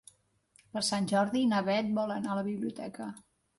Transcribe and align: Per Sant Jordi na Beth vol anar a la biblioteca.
Per 0.77 0.83
Sant 0.87 1.09
Jordi 1.11 1.45
na 1.53 1.61
Beth 1.69 1.93
vol 2.01 2.17
anar 2.17 2.35
a 2.37 2.41
la 2.43 2.47
biblioteca. 2.51 3.15